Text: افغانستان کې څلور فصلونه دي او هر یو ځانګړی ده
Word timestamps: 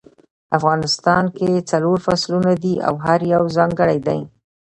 افغانستان 0.57 1.23
کې 1.37 1.49
څلور 1.71 1.97
فصلونه 2.05 2.51
دي 2.63 2.73
او 2.87 2.93
هر 3.05 3.19
یو 3.33 3.43
ځانګړی 3.57 3.99
ده 4.07 4.15